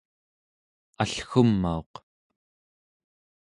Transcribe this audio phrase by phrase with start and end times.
[1.01, 1.93] allgumauq